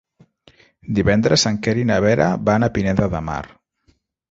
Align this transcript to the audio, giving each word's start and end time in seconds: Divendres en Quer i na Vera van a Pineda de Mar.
Divendres 0.99 1.43
en 1.51 1.59
Quer 1.67 1.77
i 1.81 1.85
na 1.91 1.99
Vera 2.07 2.31
van 2.49 2.67
a 2.67 2.73
Pineda 2.79 3.13
de 3.15 3.25
Mar. 3.31 3.41